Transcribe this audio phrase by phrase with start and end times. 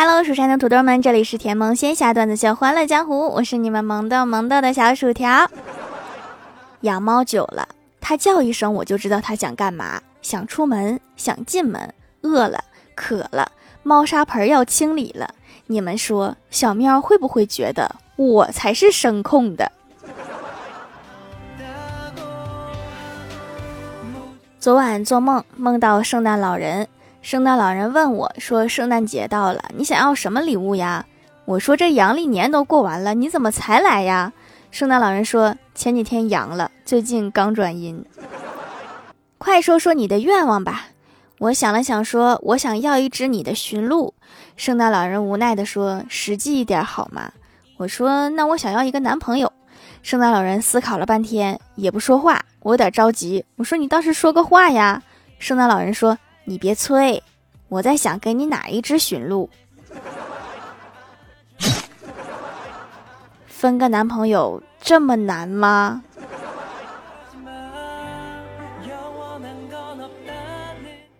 [0.00, 5.50] Hello，蜀山的土豆们，这里是甜萌仙侠段子秀《欢乐江湖》，我是你们萌豆萌豆的小薯条。
[6.82, 7.66] 养猫久了，
[8.00, 11.92] 它叫一声我就知道它想干嘛，想出门，想进门，
[12.22, 12.62] 饿了，
[12.94, 13.50] 渴了，
[13.82, 15.34] 猫砂盆要清理了。
[15.66, 19.72] 你们说，小喵会不会觉得我才是声控的？
[24.60, 26.86] 昨晚做梦，梦到圣诞老人。
[27.20, 31.04] 圣诞老人问我说：“圣诞节到了，你想要什么礼物呀？”
[31.44, 34.32] 我说：“这阳历年都过完了，你怎么才来呀？”
[34.70, 38.04] 圣诞老人说：“前几天阳了，最近刚转阴。
[39.36, 40.86] ”快说说你的愿望吧。
[41.38, 44.14] 我想了想说：“我想要一只你的驯鹿。”
[44.56, 47.32] 圣诞老人无奈地说：“实际一点好吗？”
[47.78, 49.52] 我说：“那我想要一个男朋友。”
[50.02, 52.40] 圣诞老人思考了半天，也不说话。
[52.60, 55.02] 我有点着急，我说：“你倒是说个话呀！”
[55.38, 56.16] 圣诞老人说。
[56.48, 57.22] 你别催，
[57.68, 59.50] 我在想给你哪一只驯鹿。
[63.46, 66.02] 分个男朋友这么难吗？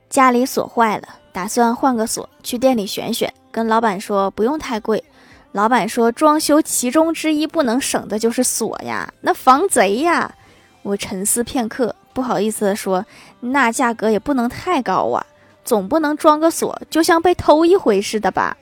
[0.09, 3.31] 家里锁坏了，打算换个锁，去店里选选。
[3.51, 5.05] 跟老板说不用太贵。
[5.53, 10.35] 老板说装修其中之一不能省的就是锁呀，那防贼呀。
[10.83, 11.95] 我沉思片刻。
[12.19, 13.07] 不好意思的说，
[13.39, 15.25] 那价格也不能太高啊，
[15.65, 18.57] 总不能装个锁就像被偷一回似的吧？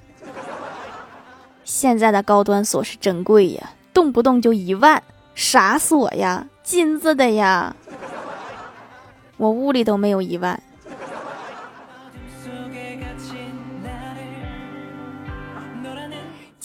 [1.65, 5.03] 现在的高端锁是真贵呀，动不动就一万，
[5.35, 6.47] 啥锁呀？
[6.63, 7.75] 金子的呀？
[9.39, 10.63] 我屋里都没有一万。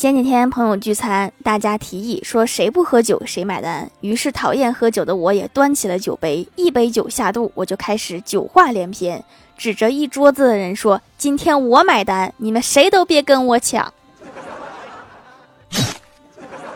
[0.02, 3.88] 前几天朋友聚餐，大家提议说谁不喝酒谁买单。
[3.99, 9.23] 于是讨厌喝酒的我也端起了酒杯，一杯酒下肚，我就开始酒话连篇，
[9.55, 13.94] 指着一桌子的人说：“今天我买单，你们谁都别跟我抢。”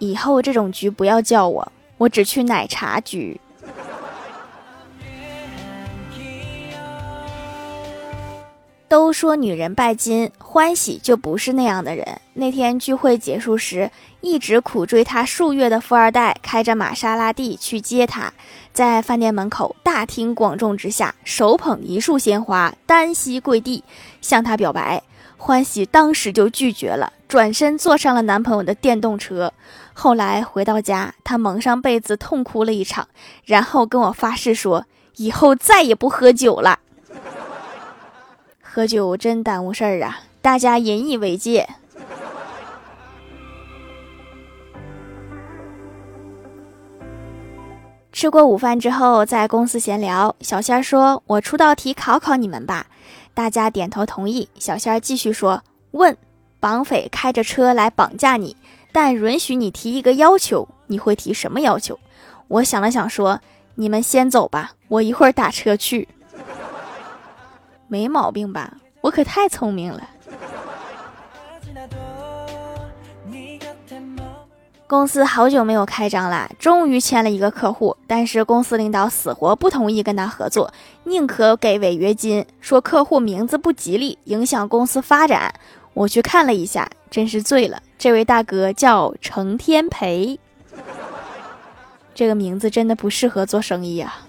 [0.00, 3.40] 以后这种局不要叫我，我只去奶茶局。
[8.94, 12.20] 都说女人拜金，欢喜就不是那样的人。
[12.34, 13.90] 那天聚会结束时，
[14.20, 18.32] 一直苦追她数月的富二代开着玛莎拉蒂去接她，
[18.72, 23.82] 在饭店门口大庭广众之下，手捧一束鲜花，单膝跪地
[24.20, 25.02] 向她表白。
[25.36, 29.52] 欢喜当时就拒绝了，转身坐上了男朋友的电动车。
[29.92, 33.08] 后来回到家，她蒙上被子痛哭了一场，
[33.44, 36.78] 然后跟我发誓说，以后再也不喝酒了。
[38.74, 40.18] 喝酒真耽误事儿啊！
[40.42, 41.68] 大家引以为戒。
[48.10, 52.88] 吃过午饭之后，在公司闲聊，小仙儿说：“我出道题考考你们吧。”
[53.32, 54.48] 大家点头同意。
[54.58, 55.62] 小仙儿继续说
[55.92, 56.16] ：“问，
[56.58, 58.56] 绑匪开着车来绑架你，
[58.90, 61.96] 但允许你提一个要求，你会提什么要求？”
[62.48, 63.40] 我想了想说
[63.76, 66.08] ：“你们先走吧，我一会儿打车去。”
[67.94, 68.72] 没毛病吧？
[69.02, 70.02] 我可太聪明了。
[74.88, 80.72] 公司好久没有开张了，终于签了一个客户，但是公司领导死活不同意跟他合作，
[81.04, 85.54] 宁可给违约金，说客户名字不吉利，影响公司发展。
[85.92, 87.80] 我去看了一下，真是醉了。
[87.96, 90.40] 这位大哥叫程天培，
[92.12, 94.26] 这个名字真的不适合做生意啊。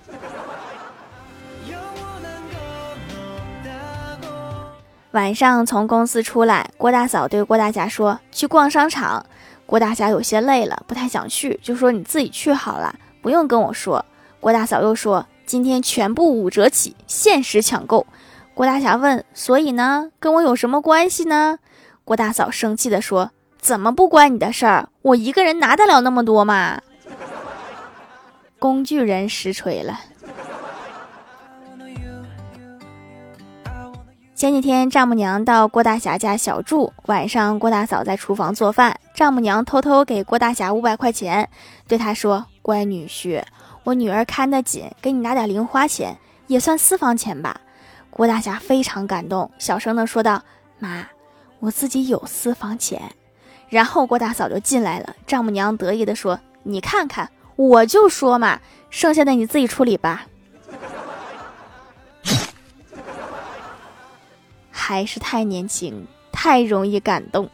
[5.16, 9.26] 晚上从公司出来，郭大嫂对郭大侠说：“去逛商场。”
[9.66, 14.06] 郭大侠有些累了，不太想去，就说：“你自己去好了，不用跟我说。”
[14.42, 18.06] 郭大嫂又说：“今天全部五折起，限时抢购。”
[18.54, 20.12] 郭大侠问：“所以呢？
[20.20, 21.60] 跟我有什么关系呢？”
[22.04, 24.90] 郭大嫂生气地说：“怎么不关你的事儿？
[25.02, 26.82] 我一个人拿得了那么多吗？”
[28.60, 29.98] 工具人实锤了。
[34.36, 41.50] 前几天，丈母娘到郭大侠家小住，晚上郭大嫂在厨房做饭，丈母娘偷偷给郭大侠五百块钱，
[41.88, 43.42] 对他说：“乖女婿，
[43.86, 46.18] 我女儿看得紧，给你拿点零花钱，
[46.48, 47.62] 也算私房钱吧。”
[48.12, 50.44] 郭大侠非常感动，小声的说道
[50.80, 51.08] ：“妈，
[51.62, 53.02] 我自己有私房钱。”
[53.70, 58.60] 然后郭大嫂就进来了，丈母娘得意的说：“你看看，我就说嘛，
[58.90, 60.26] 剩下的你自己处理吧。”
[64.88, 67.50] 还是太年轻，太容易感动。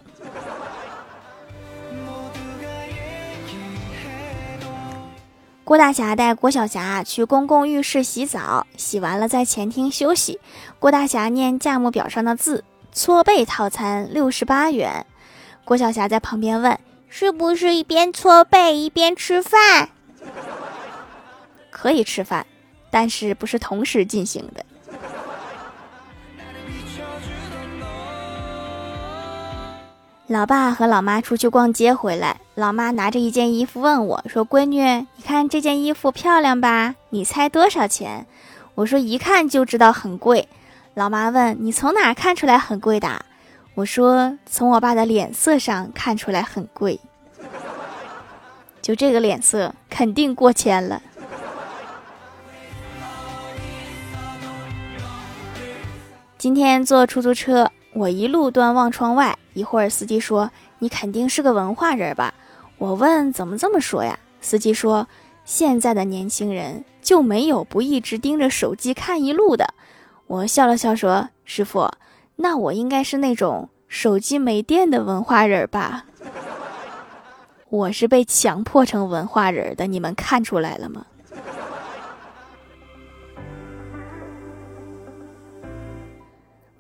[5.63, 10.41] 郭大侠带郭小霞去公共浴室洗澡，洗完了在前厅休息。
[10.77, 15.05] 郭大侠念价目表上的字，搓背套餐六十八元。
[15.63, 19.87] 郭晓霞在旁边问：“是不是一边搓背一边吃饭？”
[21.71, 22.45] 可以吃饭，
[22.89, 24.65] 但是不是同时进行的。
[30.31, 36.95] 老爸和老妈出去逛街回来，老妈拿着一件衣服问我说：“闺女，你看这件衣服漂亮吧？
[37.09, 38.25] 你猜多少钱？”
[38.75, 40.47] 我说：“一看就知道很贵。”
[40.95, 43.25] 老妈问：“你从哪看出来很贵的？”
[43.75, 46.97] 我说：“从我爸的脸色上看出来很贵。”
[48.81, 51.01] 就这个脸色，肯定过千了。
[56.37, 59.37] 今天坐出租车，我一路端望窗外。
[59.53, 62.33] 一会儿，司机说：“你肯定是个文化人吧？”
[62.77, 65.07] 我问：“怎么这么说呀？”司机说
[65.45, 69.73] ：“现在的年轻人就没有不一直盯着手机看一路的。”
[70.27, 71.91] 我笑了笑说：“师傅，
[72.37, 76.05] 那我应该是那种手机没电的文化人吧？”
[77.69, 81.05] 我是被强迫成文化人的，你们看出来了吗？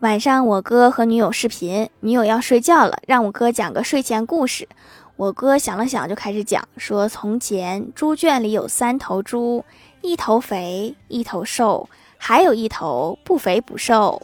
[0.01, 4.67] 晚上，我哥和女友视频，女友要睡觉了，让我哥讲个睡前故事。
[5.15, 9.63] 我哥想了想，就开始讲，说：从前猪圈里有三头猪，
[10.01, 11.87] 一头肥，一头瘦，
[12.17, 14.19] 还有一头不肥不瘦。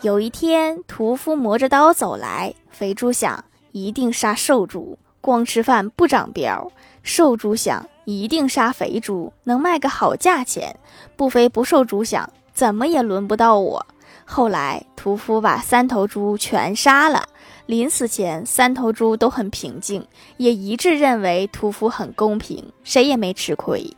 [0.00, 6.68] 有一天，屠夫磨着刀走来，肥猪想一定杀瘦猪，光吃饭不长膘；
[7.04, 10.74] 瘦猪想一定杀肥猪，能卖个好价钱；
[11.14, 13.86] 不肥不瘦猪想怎么也轮不到我。
[14.28, 17.24] 后来，屠夫把三头猪全杀了。
[17.66, 20.06] 临死前，三头猪都很平静，
[20.36, 23.96] 也一致认为屠夫很公平，谁也没吃亏。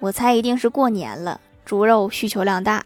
[0.00, 2.84] 我猜一定是过年了，猪肉需求量大。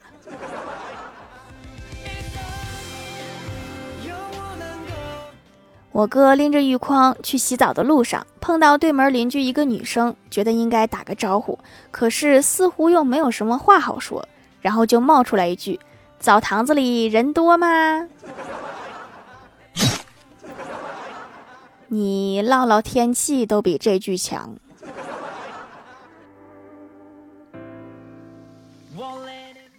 [5.92, 11.58] 我哥拎着浴筐去洗澡的路上，碰到对门邻居一个女生，觉得应该打个招呼，
[11.90, 14.28] 可是似乎又没有什么话好说。
[14.66, 15.78] 然后就冒出来一句
[16.18, 18.08] ：“澡堂子里人多吗？”
[21.86, 24.56] 你唠唠天气都比这句强。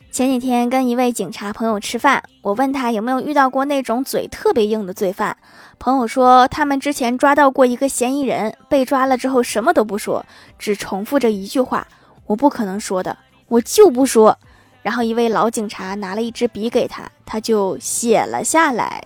[0.09, 5.35] 前几天跟一位警察朋友吃饭，我问他有没有遇到过那种嘴特别硬的罪犯。
[5.79, 10.25] 朋友说他们之前抓到过一个嫌疑人，被抓了之后什么都不说，
[10.57, 11.85] 只重复着一句话
[12.27, 13.17] ：“我不可能说的，
[13.49, 14.39] 我就不说。”
[14.81, 19.03] 然后一位老警察拿了一支笔给他，他就写了下来。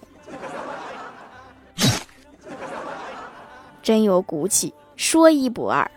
[3.81, 5.89] 真有骨气，说一不二。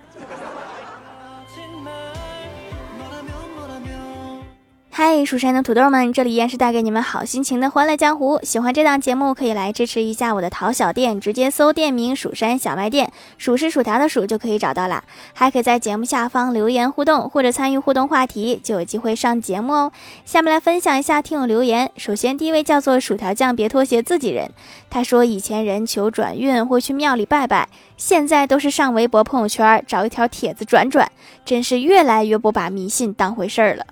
[4.96, 8.38] 嗨，蜀山的土豆们，这里依然是带给你们好心情的欢乐江湖。
[8.44, 15.02] 喜欢这档节目，可以来支持一下我的淘小店，直接搜店名“蜀山小卖店”，数是薯条的数就可以找到啦。
[15.32, 19.92] 还可以在节目下方留言互动，或者参与互动话题，就有机会上节目哦。
[20.24, 21.90] 下面来分享一下听友留言。
[21.96, 24.48] 首先，第一位叫做薯条酱，别拖鞋自己人。
[24.88, 31.10] 他说，以前人求转运会去庙里拜拜，现在都是上微博朋友圈找一条帖子转转，
[31.44, 33.84] 真是越来越不把迷信当回事儿了。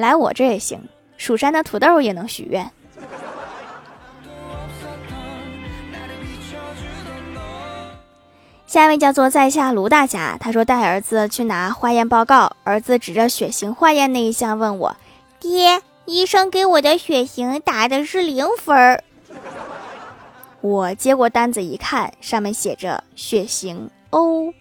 [0.00, 0.80] 来我这也行，
[1.16, 2.70] 蜀山的土豆也能许愿。
[8.66, 14.96] 下一位叫做在下卢大侠，他说带儿子去拿化验报告，儿子指着血型化验那一项问我
[15.40, 19.02] ：“爹，医生给我的血型打的是零分儿。”
[20.62, 24.54] 我接过单子一看，上面写着血型 O。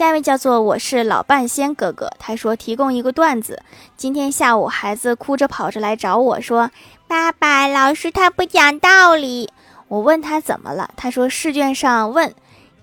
[0.00, 3.62] 下一位叫做我是老半仙哥哥，他说提供一个段子。
[3.98, 6.70] 今天下午，孩子哭着跑着来找我说
[7.06, 9.50] ：“爸爸，老师他不讲道理。”
[9.88, 12.34] 我问他怎么了，他说试卷上问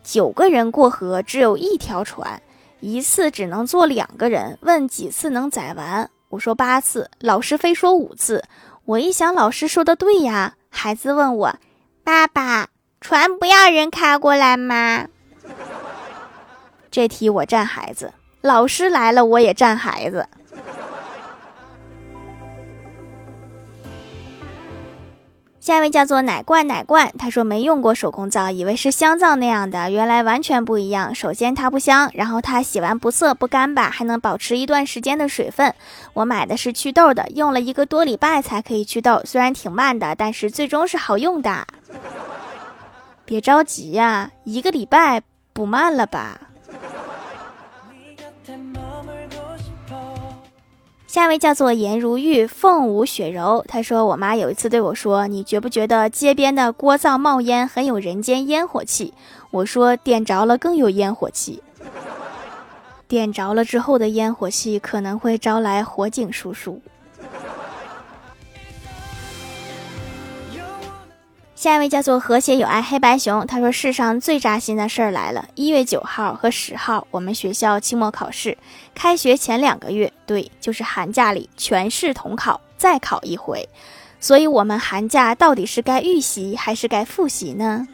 [0.04, 2.40] 九个人过河只有一条船，
[2.82, 6.08] 一次只能坐两个人，问几次能载完？
[6.30, 8.44] 我说八次，老师非说五次。
[8.86, 10.54] 我一想，老师说的对呀。
[10.70, 11.56] 孩子问我
[12.06, 12.68] ：“爸爸，
[13.02, 15.08] 船不要人开过来吗？”
[16.98, 18.12] 这题我占孩子，
[18.42, 20.28] 老师来了我也占孩子。
[25.60, 31.14] 下一位叫做奶罐奶罐，他说没用过手工皂，以为是香皂那样的，原来完全不一样。
[31.14, 35.72] 首先它不香，然后它洗完不涩不干巴，还能保持一段时间的水分。
[36.14, 41.68] 我买的是祛痘的，用了一个多礼拜才可以祛痘，虽然挺慢的，但是最终是好用的。
[43.24, 45.22] 别着急呀，一个礼拜
[45.54, 46.42] 不慢了吧？
[51.18, 53.66] 下一位叫做颜如玉，凤舞雪柔。
[53.68, 59.16] 她说：“我妈有一次对我说，你觉不觉得街边的锅灶冒烟很有人间烟火气？”
[59.50, 61.64] 我说：“点着了更有烟火气。
[63.08, 66.80] 点着了之后的烟火气可能会招来火警叔叔。”
[71.58, 75.50] 下一位叫做和谐有爱黑白熊，他说：“世上最扎心的事儿来了！
[75.56, 78.56] 一月九号和十号，我们学校期末考试，
[78.94, 83.68] 开学前两个月，对，就是寒假里全市统考，再考一回。
[84.20, 87.88] 所以，我们寒假到底是该预习还是该复习呢？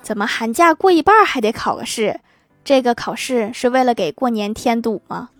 [0.00, 2.20] 怎么寒假过一半还得考个试？
[2.64, 5.30] 这个考试是为了给过年添堵吗？”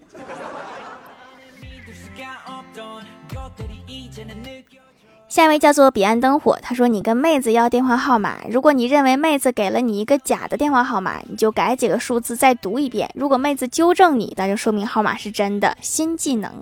[5.31, 13.09] 下一位叫做彼岸灯火，他说：“你跟妹子要电话号码，如果你认为妹子给了你一个假的电话号码，你就改几个数字再读一遍。
[13.15, 15.77] 如果妹子纠正你，那就说明号码是真的。
[15.81, 16.53] 新技能，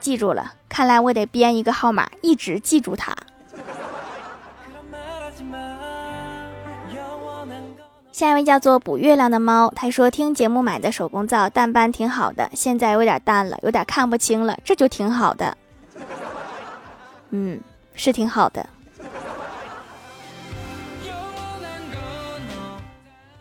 [0.00, 0.54] 记住了。
[0.70, 3.14] 看来我得编一个号码，一直记住它。”
[8.10, 15.54] 下一位叫做补月亮的猫，他说：“听节目买的手工皂淡斑挺好的，现在有点淡了，有点看不清了，这就挺好的。”
[17.32, 17.60] 嗯，
[17.94, 18.64] 是挺好的。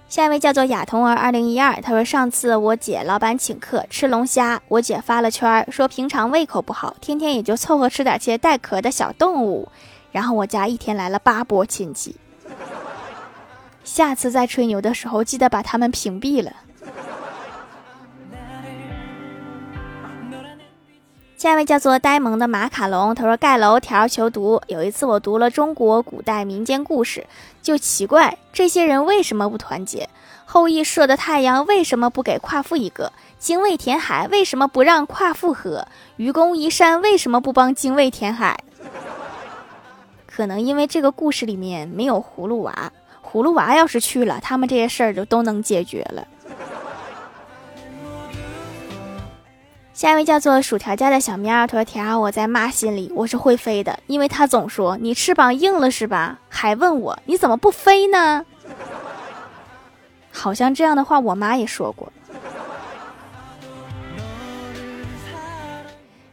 [0.10, 9.70] 下一位叫做雅童儿二零一二，他说上次我姐老板请客吃龙虾，我姐发了圈说平常胃口不好，天天也就凑合吃点些带壳的小动物。
[10.12, 12.18] 然后我家一天来了八波亲戚，
[13.86, 16.52] 下次再吹牛的时候记得把他们屏蔽了。
[21.42, 24.62] 下一位叫做呆萌的马卡龙，他说盖楼条求读。
[24.68, 27.26] 有一次我读了中国古代民间故事，
[27.64, 30.08] 就奇怪这些人为什么不团结？
[30.46, 33.12] 后羿射的太阳为什么不给夸父一个？
[33.40, 35.88] 精卫填海为什么不让夸父喝？
[36.18, 38.60] 愚公移山为什么不帮精卫填海？
[40.28, 42.92] 可能因为这个故事里面没有葫芦娃，
[43.26, 46.28] 葫芦娃要是去了，他们这些事儿就都能解决了。
[50.02, 56.40] 下一位叫做薯条家的小喵，他说：“条，我在妈心里我是会飞的，因为他总说你翅膀硬了是吧？
[56.50, 58.44] 还问我你怎么不飞呢？
[60.32, 62.12] 好像这样的话我妈也说过。”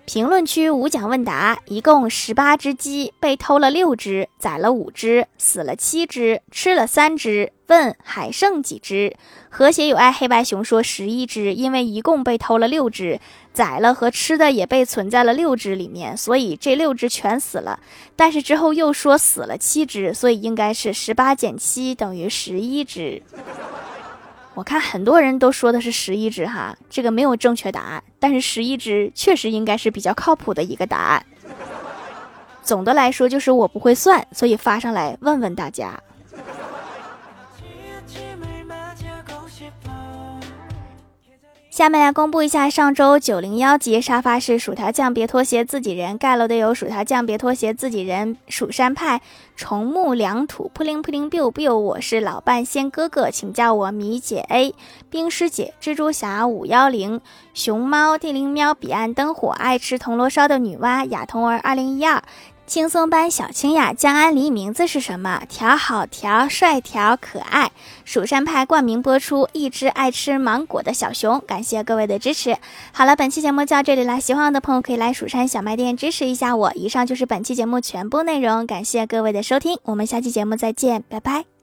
[0.09, 7.53] 评论区无奖问答，一共十八只鸡被偷了六只，宰了五只，死了七只，吃了三只。
[7.67, 9.15] 问还剩几只？
[9.51, 13.21] 和谐有爱黑白熊说十一只，因为一共被偷了六只，
[13.53, 17.79] 宰了和吃的也被存在了六只里面，所以这六只全死了。
[18.17, 23.23] 但是之后又说死了七只，所以应该是十八减七等于十一只。
[24.59, 31.25] 我看很多人都说的是十一只哈，这个没有正确答案，但是十一只确实应该是比较靠谱的一个答案。
[32.65, 35.97] 总的来说就是我不会算，所以发上来问问大家。
[41.79, 49.21] 下面来公布一下上周九零幺级沙发是薯条酱别拖鞋自己人盖楼的有薯条酱别拖鞋自己人蜀山派
[49.55, 54.75] 重木良土扑灵扑灵 biu biu 我是老半仙哥哥，请叫我米姐 A
[55.09, 57.21] 冰师姐蜘蛛侠五幺零
[57.55, 62.21] 熊猫地灵喵彼岸灯火爱吃铜锣烧的女娲雅童儿二零一二。
[62.69, 65.43] 轻松班小清雅江安离名字是什么？
[65.49, 67.73] 调好调帅调可爱，
[68.05, 69.49] 蜀山派冠名播出。
[69.53, 72.57] 一只爱吃芒果的小熊，感谢各位的支持。
[72.93, 76.73] 好了，本期节目就到这里了，喜欢我的朋友可以来蜀山小卖店支持一下我。
[76.75, 81.58] 以上就是本期节目全部内容，感谢各位的收听，我们下期节目再见，拜拜。